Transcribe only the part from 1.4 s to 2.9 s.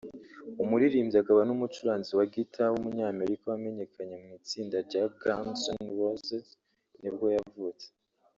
n’umucuranzi wa guitar